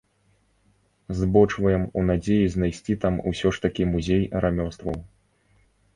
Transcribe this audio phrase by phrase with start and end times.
[1.19, 4.97] Збочваем у надзеі знайсці там усё ж такі музей рамёстваў.